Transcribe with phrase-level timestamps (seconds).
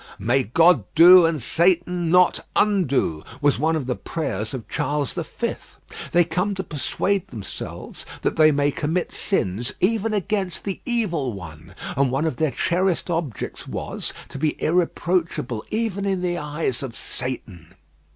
[0.17, 5.23] "May God do, and Satan not undo," was one of the prayers of Charles the
[5.23, 5.77] Fifth.
[6.11, 11.75] They come to persuade themselves that they may commit sins even against the Evil One;
[11.95, 16.95] and one of their cherished objects was, to be irreproachable even in the eyes of
[16.95, 17.75] Satan.